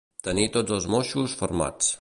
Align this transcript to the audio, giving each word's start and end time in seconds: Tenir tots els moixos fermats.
Tenir 0.27 0.47
tots 0.55 0.75
els 0.79 0.89
moixos 0.95 1.37
fermats. 1.45 1.89